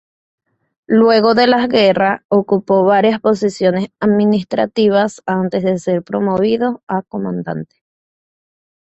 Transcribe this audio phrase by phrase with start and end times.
[0.89, 7.83] Luego de la guerra, ocupó varias posiciones administrativas antes de ser promovido a comandante.